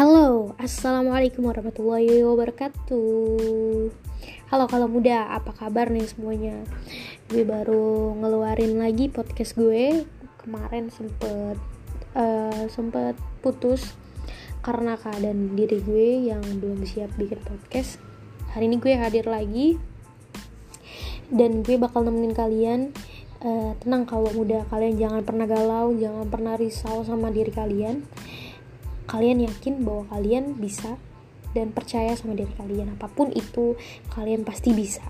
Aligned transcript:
Halo, 0.00 0.56
assalamualaikum 0.56 1.44
warahmatullahi 1.44 2.24
wabarakatuh. 2.24 3.92
Halo 4.48 4.64
kalau 4.64 4.88
muda, 4.88 5.28
apa 5.28 5.52
kabar 5.52 5.92
nih 5.92 6.08
semuanya? 6.08 6.56
Gue 7.28 7.44
baru 7.44 8.16
ngeluarin 8.16 8.80
lagi 8.80 9.12
podcast 9.12 9.60
gue. 9.60 10.08
Kemarin 10.40 10.88
sempet 10.88 11.60
uh, 12.16 12.64
sempet 12.72 13.12
putus 13.44 13.92
karena 14.64 14.96
keadaan 14.96 15.52
diri 15.52 15.84
gue 15.84 16.32
yang 16.32 16.40
belum 16.40 16.80
siap 16.88 17.12
bikin 17.20 17.44
podcast. 17.44 18.00
Hari 18.56 18.72
ini 18.72 18.80
gue 18.80 18.96
hadir 18.96 19.28
lagi 19.28 19.76
dan 21.28 21.60
gue 21.60 21.76
bakal 21.76 22.08
nemenin 22.08 22.32
kalian 22.32 22.96
uh, 23.44 23.76
tenang 23.84 24.08
kalau 24.08 24.32
muda 24.32 24.64
kalian 24.72 24.96
jangan 24.96 25.28
pernah 25.28 25.44
galau 25.44 25.92
jangan 25.92 26.24
pernah 26.24 26.56
risau 26.56 27.04
sama 27.04 27.28
diri 27.28 27.52
kalian 27.52 28.00
kalian 29.10 29.42
yakin 29.42 29.82
bahwa 29.82 30.06
kalian 30.14 30.54
bisa 30.54 30.94
dan 31.50 31.74
percaya 31.74 32.14
sama 32.14 32.38
diri 32.38 32.54
kalian 32.54 32.94
apa 32.94 33.10
pun 33.10 33.34
itu 33.34 33.74
kalian 34.14 34.46
pasti 34.46 34.70
bisa. 34.70 35.02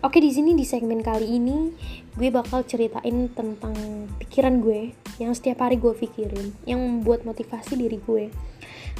Oke 0.00 0.22
di 0.22 0.30
sini 0.30 0.54
di 0.54 0.62
segmen 0.62 1.02
kali 1.02 1.26
ini 1.36 1.74
gue 2.14 2.28
bakal 2.30 2.62
ceritain 2.64 3.28
tentang 3.34 3.74
pikiran 4.22 4.62
gue 4.62 4.94
yang 5.18 5.34
setiap 5.34 5.66
hari 5.66 5.76
gue 5.76 5.90
pikirin 5.90 6.54
yang 6.64 6.78
membuat 6.78 7.26
motivasi 7.26 7.74
diri 7.74 7.98
gue. 7.98 8.30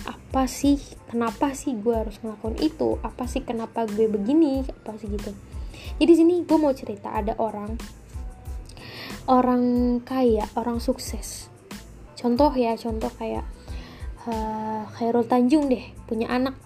Apa 0.05 0.51
sih 0.51 0.77
kenapa 1.07 1.55
sih 1.55 1.79
gue 1.79 1.95
harus 1.95 2.19
ngelakuin 2.19 2.59
itu? 2.59 2.99
Apa 3.01 3.31
sih 3.31 3.47
kenapa 3.47 3.87
gue 3.87 4.11
begini? 4.11 4.67
Apa 4.67 4.99
sih 4.99 5.07
gitu. 5.07 5.31
Jadi 6.03 6.13
sini 6.19 6.35
gue 6.43 6.59
mau 6.59 6.75
cerita 6.75 7.15
ada 7.15 7.39
orang 7.39 7.79
orang 9.31 9.63
kaya 10.03 10.51
orang 10.59 10.83
sukses. 10.83 11.47
Contoh 12.19 12.51
ya 12.57 12.75
contoh 12.77 13.13
kayak 13.15 13.54
uh, 14.29 14.85
Khairul 14.97 15.27
Tanjung 15.29 15.69
deh 15.69 15.85
punya 16.09 16.29
anak. 16.31 16.57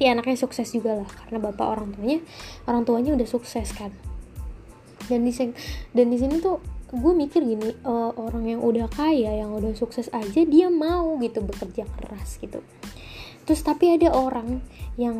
Pasti 0.00 0.08
anaknya 0.08 0.36
sukses 0.40 0.68
juga 0.72 0.96
lah 0.96 1.10
karena 1.12 1.38
bapak 1.44 1.66
orang 1.66 1.92
tuanya 1.92 2.18
orang 2.64 2.82
tuanya 2.88 3.10
udah 3.12 3.28
sukses 3.28 3.68
kan. 3.76 3.92
Dan 5.10 5.28
di 5.28 5.32
dan 5.92 6.06
di 6.08 6.16
sini 6.16 6.40
tuh 6.40 6.56
gue 6.90 7.12
mikir 7.14 7.44
gini 7.44 7.70
uh, 7.84 8.10
orang 8.16 8.48
yang 8.48 8.60
udah 8.64 8.88
kaya 8.90 9.44
yang 9.44 9.54
udah 9.54 9.76
sukses 9.76 10.10
aja 10.10 10.42
dia 10.42 10.72
mau 10.72 11.20
gitu 11.20 11.44
bekerja 11.44 11.84
keras 11.84 12.40
gitu. 12.40 12.64
Terus 13.44 13.60
tapi 13.60 13.92
ada 13.92 14.16
orang 14.16 14.64
yang 14.96 15.16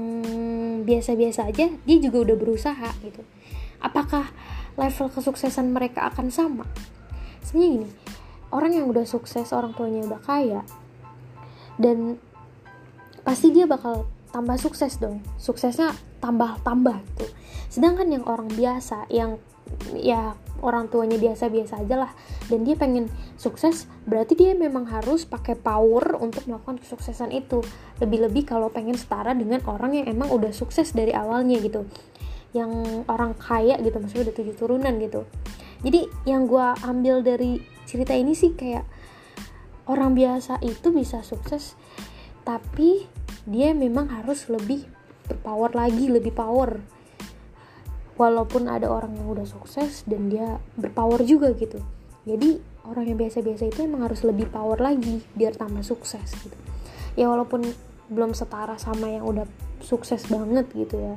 biasa-biasa 0.88 1.52
aja 1.52 1.68
dia 1.68 1.96
juga 2.00 2.24
udah 2.24 2.36
berusaha 2.40 2.90
gitu. 3.04 3.20
Apakah 3.84 4.32
level 4.80 5.12
kesuksesan 5.12 5.76
mereka 5.76 6.08
akan 6.08 6.32
sama? 6.32 6.64
Sebenarnya 7.44 7.68
gini 7.68 7.88
orang 8.50 8.72
yang 8.74 8.86
udah 8.90 9.06
sukses 9.06 9.52
orang 9.54 9.76
tuanya 9.76 10.08
udah 10.08 10.20
kaya 10.24 10.60
dan 11.80 12.20
pasti 13.24 13.50
dia 13.50 13.64
bakal 13.64 14.04
tambah 14.30 14.60
sukses 14.60 15.00
dong. 15.00 15.24
Suksesnya 15.40 15.96
tambah 16.20 16.60
tambah 16.60 17.00
tuh 17.16 17.40
sedangkan 17.70 18.10
yang 18.10 18.24
orang 18.26 18.50
biasa 18.50 19.06
yang 19.08 19.38
ya 19.94 20.34
orang 20.60 20.90
tuanya 20.90 21.16
biasa-biasa 21.16 21.86
aja 21.86 21.96
lah. 22.04 22.12
Dan 22.50 22.66
dia 22.66 22.74
pengen 22.74 23.06
sukses 23.38 23.86
berarti 24.04 24.34
dia 24.34 24.52
memang 24.58 24.90
harus 24.90 25.22
pakai 25.22 25.54
power 25.54 26.18
untuk 26.18 26.44
melakukan 26.50 26.82
kesuksesan 26.82 27.30
itu. 27.30 27.62
Lebih-lebih 28.02 28.50
kalau 28.50 28.68
pengen 28.68 28.98
setara 28.98 29.32
dengan 29.32 29.62
orang 29.70 29.94
yang 29.94 30.06
emang 30.10 30.28
udah 30.34 30.50
sukses 30.50 30.90
dari 30.90 31.14
awalnya 31.14 31.62
gitu. 31.62 31.86
Yang 32.50 33.06
orang 33.06 33.38
kaya 33.38 33.78
gitu 33.78 34.02
maksudnya 34.02 34.28
udah 34.28 34.36
tujuh 34.36 34.54
turunan 34.58 34.94
gitu. 34.98 35.22
Jadi 35.80 36.10
yang 36.28 36.50
gue 36.50 36.66
ambil 36.84 37.22
dari 37.24 37.62
cerita 37.86 38.12
ini 38.12 38.34
sih 38.36 38.52
kayak 38.52 38.84
orang 39.90 40.14
biasa 40.14 40.62
itu 40.62 40.94
bisa 40.94 41.26
sukses 41.26 41.74
tapi 42.46 43.10
dia 43.50 43.74
memang 43.74 44.06
harus 44.14 44.46
lebih 44.46 44.86
berpower 45.30 45.70
lagi 45.74 46.10
lebih 46.10 46.34
power. 46.34 46.82
Walaupun 48.18 48.68
ada 48.68 48.90
orang 48.90 49.16
yang 49.16 49.32
udah 49.32 49.48
sukses 49.48 50.04
dan 50.04 50.28
dia 50.28 50.60
berpower 50.76 51.24
juga 51.24 51.56
gitu. 51.56 51.80
Jadi 52.28 52.60
orang 52.84 53.08
yang 53.08 53.18
biasa-biasa 53.22 53.70
itu 53.72 53.80
emang 53.86 54.04
harus 54.04 54.20
lebih 54.26 54.50
power 54.52 54.76
lagi 54.76 55.24
biar 55.32 55.56
tambah 55.56 55.80
sukses 55.80 56.28
gitu. 56.44 56.58
Ya 57.16 57.32
walaupun 57.32 57.64
belum 58.12 58.36
setara 58.36 58.76
sama 58.76 59.08
yang 59.08 59.24
udah 59.24 59.48
sukses 59.80 60.28
banget 60.28 60.68
gitu 60.76 61.00
ya. 61.00 61.16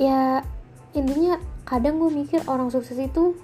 Ya 0.00 0.20
intinya 0.96 1.36
kadang 1.68 2.00
gue 2.00 2.08
mikir 2.08 2.40
orang 2.48 2.72
sukses 2.72 2.96
itu 2.96 3.36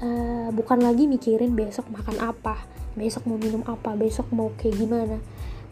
uh, 0.00 0.48
bukan 0.50 0.78
lagi 0.82 1.06
mikirin 1.06 1.54
besok 1.54 1.86
makan 1.92 2.18
apa 2.18 2.64
besok 2.94 3.26
mau 3.26 3.38
minum 3.38 3.62
apa 3.66 3.98
besok 3.98 4.30
mau 4.30 4.54
kayak 4.54 4.78
gimana. 4.78 5.18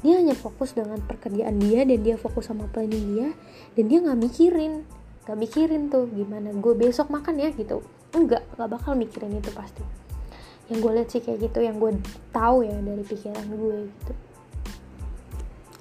Dia 0.02 0.18
hanya 0.18 0.34
fokus 0.34 0.74
dengan 0.74 0.98
pekerjaan 0.98 1.62
dia 1.62 1.86
dan 1.86 2.02
dia 2.02 2.18
fokus 2.18 2.50
sama 2.50 2.66
planning 2.66 3.06
dia 3.14 3.28
dan 3.78 3.84
dia 3.86 3.98
nggak 4.02 4.18
mikirin 4.18 4.82
nggak 5.22 5.38
mikirin 5.38 5.86
tuh 5.86 6.10
gimana 6.10 6.50
gue 6.50 6.74
besok 6.74 7.14
makan 7.14 7.38
ya 7.38 7.54
gitu. 7.54 7.86
Enggak 8.10 8.42
nggak 8.58 8.68
bakal 8.68 8.98
mikirin 8.98 9.38
itu 9.38 9.54
pasti. 9.54 9.82
Yang 10.66 10.78
gue 10.82 10.92
lihat 10.98 11.08
sih 11.14 11.22
kayak 11.22 11.38
gitu 11.46 11.58
yang 11.62 11.78
gue 11.78 11.94
tahu 12.34 12.66
ya 12.66 12.74
dari 12.82 13.02
pikiran 13.06 13.46
gue 13.46 13.78
gitu. 13.86 14.12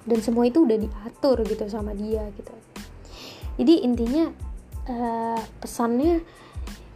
Dan 0.02 0.20
semua 0.22 0.46
itu 0.46 0.62
udah 0.62 0.78
diatur 0.78 1.42
gitu 1.46 1.66
sama 1.66 1.98
dia 1.98 2.30
gitu. 2.38 2.54
Jadi 3.58 3.74
intinya 3.82 4.30
uh, 4.86 5.42
pesannya 5.58 6.22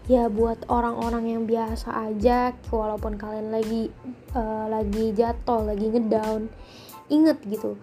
ya 0.06 0.30
buat 0.30 0.70
orang-orang 0.70 1.34
yang 1.34 1.44
biasa 1.50 1.90
aja 2.14 2.54
walaupun 2.70 3.18
kalian 3.18 3.50
lagi 3.50 3.90
uh, 4.38 4.70
lagi 4.70 5.14
jatuh 5.18 5.66
lagi 5.66 5.90
ngedown 5.90 6.50
inget 7.10 7.42
gitu. 7.46 7.78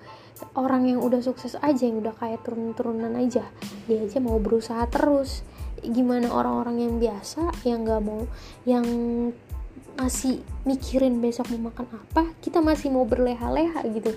Orang 0.58 0.90
yang 0.90 0.98
udah 0.98 1.22
sukses 1.22 1.54
aja 1.62 1.86
yang 1.86 2.02
udah 2.02 2.14
kayak 2.18 2.42
turun-turunan 2.42 3.14
aja 3.14 3.46
dia 3.86 3.98
aja 4.02 4.18
mau 4.18 4.38
berusaha 4.38 4.86
terus. 4.90 5.46
Gimana 5.82 6.30
orang-orang 6.30 6.86
yang 6.86 6.94
biasa 7.02 7.66
yang 7.66 7.82
nggak 7.82 8.02
mau 8.02 8.22
yang 8.66 8.86
masih 9.98 10.40
mikirin 10.64 11.20
besok 11.20 11.52
mau 11.52 11.68
makan 11.68 11.86
apa 11.92 12.32
kita 12.40 12.64
masih 12.64 12.88
mau 12.88 13.04
berleha-leha 13.04 13.84
gitu 13.92 14.16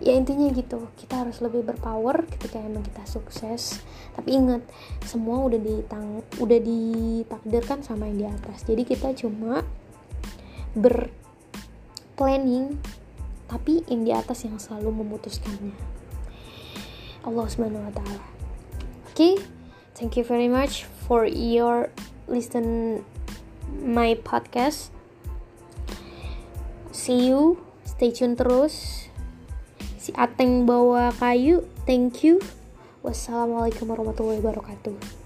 ya 0.00 0.12
intinya 0.12 0.48
gitu. 0.52 0.88
Kita 0.96 1.24
harus 1.24 1.40
lebih 1.40 1.64
berpower 1.64 2.28
ketika 2.28 2.60
emang 2.60 2.84
kita 2.84 3.04
sukses. 3.08 3.80
Tapi 4.12 4.36
ingat 4.36 4.62
semua 5.04 5.44
udah 5.44 5.60
ditang 5.60 6.20
udah 6.40 6.58
ditakdirkan 6.60 7.80
sama 7.80 8.08
yang 8.10 8.18
di 8.18 8.26
atas. 8.28 8.64
Jadi 8.64 8.82
kita 8.84 9.12
cuma 9.16 9.64
ber 10.76 11.08
planning 12.16 12.76
tapi 13.46 13.84
yang 13.86 14.02
di 14.02 14.12
atas 14.12 14.44
yang 14.44 14.58
selalu 14.58 15.04
memutuskannya. 15.04 15.76
Allah 17.26 17.46
subhanahu 17.50 17.86
wa 17.86 17.92
taala. 17.94 18.22
Oke? 19.10 19.14
Okay? 19.16 19.34
thank 19.96 20.12
you 20.14 20.24
very 20.24 20.46
much 20.46 20.84
for 21.08 21.24
your 21.24 21.88
listen 22.28 23.00
my 23.80 24.14
podcast. 24.20 24.92
See 26.92 27.32
you. 27.32 27.62
Stay 27.86 28.12
tune 28.12 28.36
terus 28.36 29.08
si 30.06 30.14
Ateng 30.14 30.70
bawa 30.70 31.10
kayu. 31.18 31.66
Thank 31.82 32.22
you. 32.22 32.38
Wassalamualaikum 33.02 33.90
warahmatullahi 33.90 34.38
wabarakatuh 34.38 35.25